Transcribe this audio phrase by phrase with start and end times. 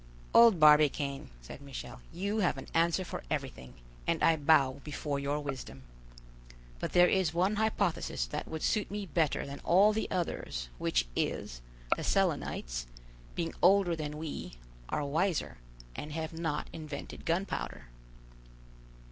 [0.33, 3.75] "Old Barbicane," said Michel, "you have an answer for everything,
[4.07, 5.83] and I bow before your wisdom.
[6.79, 11.05] But there is one hypothesis that would suit me better than all the others, which
[11.15, 11.61] is,
[11.95, 12.87] the Selenites,
[13.35, 14.53] being older than we,
[14.89, 15.59] are wiser,
[15.95, 17.85] and have not invented gunpowder."